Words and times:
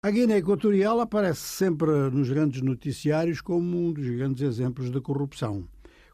A 0.00 0.12
Guiné 0.12 0.36
Equatorial 0.36 1.00
aparece 1.00 1.40
sempre 1.40 1.90
nos 2.12 2.30
grandes 2.30 2.62
noticiários 2.62 3.40
como 3.40 3.76
um 3.76 3.92
dos 3.92 4.08
grandes 4.08 4.42
exemplos 4.42 4.92
de 4.92 5.00
corrupção. 5.00 5.66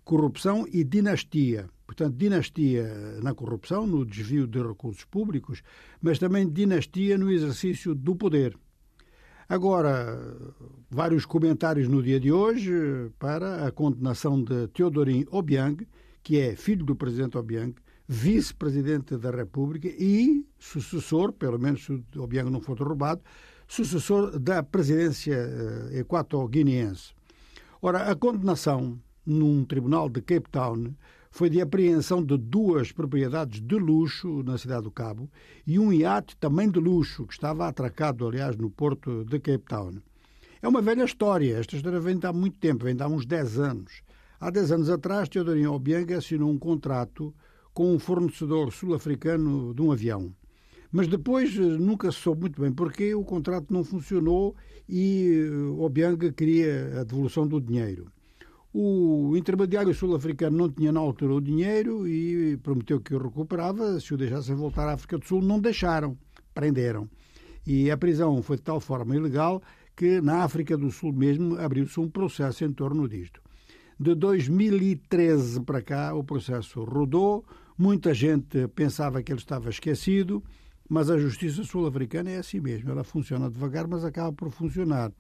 Corrupção 0.03 0.67
e 0.73 0.83
dinastia. 0.83 1.69
Portanto, 1.85 2.17
dinastia 2.17 3.21
na 3.23 3.35
corrupção, 3.35 3.87
no 3.87 4.07
desvio 4.07 4.47
de 4.47 4.59
recursos 4.63 5.05
públicos, 5.05 5.63
mas 6.01 6.19
também 6.19 6.49
dinastia 6.51 7.19
no 7.19 7.31
exercício 7.31 7.95
do 7.95 8.17
poder. 8.17 8.57
Agora, 9.47 10.35
vários 10.89 11.27
comentários 11.27 11.87
no 11.87 12.03
dia 12.03 12.19
de 12.19 12.33
hoje 12.33 12.73
para 13.19 13.67
a 13.67 13.71
condenação 13.71 14.43
de 14.43 14.67
Teodorin 14.69 15.27
Obiang, 15.31 15.87
que 16.23 16.39
é 16.39 16.57
filho 16.57 16.87
do 16.87 16.97
presidente 16.97 17.37
Obiang, 17.37 17.75
vice-presidente 18.09 19.19
da 19.19 19.31
República 19.31 19.89
e 19.89 20.43
sucessor, 20.59 21.35
pelo 21.35 21.59
menos 21.59 21.85
se 21.85 22.03
Obiang 22.17 22.51
não 22.51 22.63
for 22.63 22.79
derrubado, 22.79 23.21
sucessor 23.67 24.39
da 24.39 24.63
presidência 24.63 25.35
eh, 25.35 26.01
equato-guineense. 26.01 27.13
Ora, 27.81 28.11
a 28.11 28.15
condenação 28.15 28.99
num 29.27 29.65
tribunal 29.65 30.09
de 30.09 30.21
Cape 30.21 30.49
Town 30.51 30.95
foi 31.31 31.51
de 31.51 31.61
apreensão 31.61 32.25
de 32.25 32.39
duas 32.39 32.93
propriedades 32.93 33.61
de 33.61 33.75
luxo 33.75 34.43
na 34.45 34.57
cidade 34.57 34.85
do 34.85 34.91
Cabo 34.91 35.29
e 35.67 35.79
um 35.79 35.93
iate 35.93 36.37
também 36.37 36.71
de 36.71 36.79
luxo, 36.79 37.27
que 37.27 37.33
estava 37.33 37.67
atracado, 37.67 38.27
aliás, 38.27 38.57
no 38.57 38.71
porto 38.71 39.25
de 39.25 39.41
Cape 39.41 39.65
Town. 39.67 40.01
É 40.63 40.69
uma 40.69 40.81
velha 40.81 41.05
história, 41.05 41.59
esta 41.59 41.77
história 41.77 41.99
vem 41.99 42.17
de 42.17 42.27
há 42.27 42.33
muito 42.33 42.59
tempo, 42.59 42.85
vem 42.85 42.95
de 42.95 43.03
há 43.03 43.09
uns 43.09 43.27
10 43.27 43.59
anos. 43.59 44.03
Há 44.41 44.49
10 44.49 44.73
anos 44.73 44.91
atrás, 44.91 45.29
Teodorinho 45.29 45.73
Obiang 45.73 46.15
assinou 46.15 46.51
um 46.51 46.59
contrato 46.59 47.35
com 47.73 47.93
um 47.93 47.99
fornecedor 47.99 48.73
sul-africano 48.73 49.75
de 49.75 49.83
um 49.83 49.91
avião. 49.91 50.33
Mas 50.97 51.09
depois 51.09 51.59
eh, 51.59 51.61
nunca 51.61 52.13
se 52.13 52.19
soube 52.19 52.43
muito 52.43 52.63
bem 52.63 52.71
porque 52.71 53.17
o 53.17 53.25
contrato 53.25 53.75
não 53.75 53.83
funcionou 53.83 54.55
e 54.89 55.43
eh, 55.45 55.83
Obiang 55.83 56.31
queria 56.31 57.01
a 57.01 57.03
devolução 57.03 57.49
do 57.49 57.61
dinheiro. 57.61 58.07
O 58.73 59.37
intermediário 59.37 59.93
sul-africano 59.93 60.57
não 60.57 60.71
tinha 60.71 60.93
na 60.93 61.01
altura 61.01 61.35
o 61.35 61.41
dinheiro 61.41 62.07
e 62.07 62.57
prometeu 62.59 63.01
que 63.01 63.13
o 63.13 63.19
recuperava 63.19 63.99
se 63.99 64.15
o 64.15 64.17
deixassem 64.17 64.55
voltar 64.55 64.87
à 64.87 64.93
África 64.93 65.19
do 65.19 65.27
Sul. 65.27 65.43
Não 65.43 65.59
deixaram, 65.59 66.17
prenderam. 66.55 67.09
E 67.67 67.91
a 67.91 67.97
prisão 67.97 68.41
foi 68.41 68.57
de 68.57 68.63
tal 68.63 68.79
forma 68.79 69.17
ilegal 69.17 69.61
que 69.97 70.21
na 70.21 70.45
África 70.45 70.77
do 70.77 70.93
Sul 70.93 71.13
mesmo 71.13 71.59
abriu-se 71.59 71.99
um 71.99 72.09
processo 72.09 72.65
em 72.65 72.73
torno 72.73 73.09
disto. 73.09 73.41
De 73.99 74.15
2013 74.15 75.61
para 75.63 75.83
cá, 75.83 76.15
o 76.15 76.23
processo 76.23 76.85
rodou, 76.85 77.45
muita 77.77 78.15
gente 78.15 78.69
pensava 78.69 79.25
que 79.25 79.33
ele 79.33 79.41
estava 79.41 79.71
esquecido, 79.71 80.41
mas 80.89 81.11
a 81.11 81.19
justiça 81.19 81.65
sul-africana 81.65 82.31
é 82.31 82.39
assim 82.39 82.61
mesmo, 82.61 82.91
ela 82.91 83.05
funciona 83.05 83.51
devagar, 83.51 83.87
mas 83.87 84.05
acaba 84.05 84.33
por 84.33 84.51
funcionar. 84.51 85.13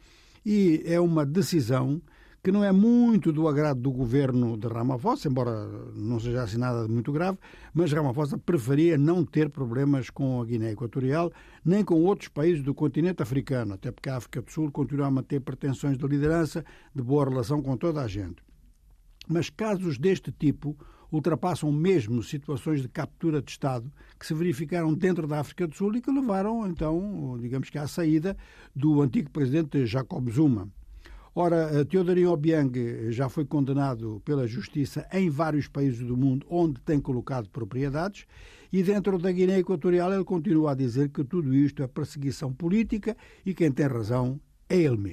E 0.44 0.82
é 0.84 1.00
uma 1.00 1.24
decisão 1.24 2.00
que 2.44 2.52
não 2.52 2.62
é 2.62 2.70
muito 2.70 3.32
do 3.32 3.48
agrado 3.48 3.80
do 3.80 3.90
governo 3.90 4.58
de 4.58 4.68
Ramaphosa, 4.68 5.28
embora 5.28 5.66
não 5.94 6.20
seja 6.20 6.42
assim 6.42 6.58
nada 6.58 6.86
muito 6.86 7.10
grave, 7.10 7.38
mas 7.72 7.90
Ramaphosa 7.90 8.36
preferia 8.36 8.98
não 8.98 9.24
ter 9.24 9.48
problemas 9.48 10.10
com 10.10 10.42
a 10.42 10.44
Guiné 10.44 10.72
Equatorial, 10.72 11.32
nem 11.64 11.82
com 11.82 11.94
outros 12.02 12.28
países 12.28 12.62
do 12.62 12.74
continente 12.74 13.22
africano, 13.22 13.72
até 13.72 13.90
porque 13.90 14.10
a 14.10 14.18
África 14.18 14.42
do 14.42 14.50
Sul 14.50 14.70
continua 14.70 15.06
a 15.06 15.10
manter 15.10 15.40
pretensões 15.40 15.96
de 15.96 16.06
liderança, 16.06 16.62
de 16.94 17.02
boa 17.02 17.26
relação 17.26 17.62
com 17.62 17.78
toda 17.78 18.02
a 18.02 18.06
gente. 18.06 18.44
Mas 19.26 19.48
casos 19.48 19.96
deste 19.96 20.30
tipo 20.30 20.76
ultrapassam 21.14 21.70
mesmo 21.70 22.22
situações 22.22 22.82
de 22.82 22.88
captura 22.88 23.40
de 23.40 23.50
Estado 23.50 23.90
que 24.18 24.26
se 24.26 24.34
verificaram 24.34 24.92
dentro 24.92 25.26
da 25.28 25.38
África 25.38 25.66
do 25.66 25.74
Sul 25.74 25.94
e 25.96 26.00
que 26.00 26.10
levaram, 26.10 26.66
então, 26.66 27.38
digamos 27.40 27.70
que 27.70 27.78
à 27.78 27.86
saída 27.86 28.36
do 28.74 29.00
antigo 29.00 29.30
presidente 29.30 29.86
Jacob 29.86 30.28
Zuma. 30.28 30.68
Ora, 31.36 31.84
Teodorinho 31.84 32.30
Obiang 32.30 33.10
já 33.10 33.28
foi 33.28 33.44
condenado 33.44 34.22
pela 34.24 34.46
justiça 34.46 35.06
em 35.12 35.28
vários 35.28 35.66
países 35.66 36.04
do 36.06 36.16
mundo 36.16 36.46
onde 36.48 36.80
tem 36.80 37.00
colocado 37.00 37.48
propriedades 37.48 38.24
e 38.72 38.82
dentro 38.82 39.18
da 39.18 39.32
Guiné 39.32 39.58
Equatorial 39.58 40.12
ele 40.12 40.24
continua 40.24 40.72
a 40.72 40.74
dizer 40.74 41.08
que 41.08 41.24
tudo 41.24 41.54
isto 41.54 41.82
é 41.82 41.86
perseguição 41.86 42.52
política 42.52 43.16
e 43.44 43.52
quem 43.52 43.70
tem 43.70 43.86
razão 43.86 44.40
é 44.68 44.76
ele 44.76 44.96
mesmo. 44.96 45.12